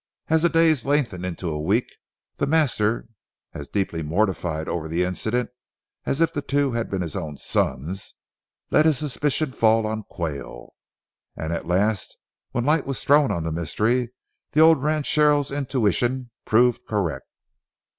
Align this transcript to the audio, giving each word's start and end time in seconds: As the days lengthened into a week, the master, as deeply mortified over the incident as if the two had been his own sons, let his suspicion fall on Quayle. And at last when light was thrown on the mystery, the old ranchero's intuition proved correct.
As 0.29 0.41
the 0.41 0.49
days 0.49 0.83
lengthened 0.83 1.23
into 1.27 1.47
a 1.51 1.61
week, 1.61 1.95
the 2.37 2.47
master, 2.47 3.05
as 3.53 3.69
deeply 3.69 4.01
mortified 4.01 4.67
over 4.67 4.87
the 4.87 5.03
incident 5.03 5.51
as 6.07 6.21
if 6.21 6.33
the 6.33 6.41
two 6.41 6.71
had 6.71 6.89
been 6.89 7.03
his 7.03 7.15
own 7.15 7.37
sons, 7.37 8.15
let 8.71 8.87
his 8.87 8.97
suspicion 8.97 9.51
fall 9.51 9.85
on 9.85 10.01
Quayle. 10.09 10.73
And 11.35 11.53
at 11.53 11.67
last 11.67 12.17
when 12.49 12.65
light 12.65 12.87
was 12.87 13.03
thrown 13.03 13.29
on 13.31 13.43
the 13.43 13.51
mystery, 13.51 14.11
the 14.53 14.59
old 14.61 14.81
ranchero's 14.81 15.51
intuition 15.51 16.31
proved 16.45 16.81
correct. 16.87 17.27